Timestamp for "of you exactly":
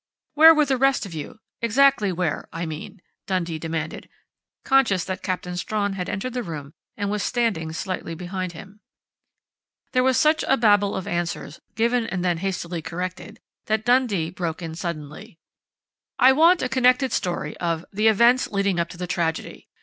1.05-2.11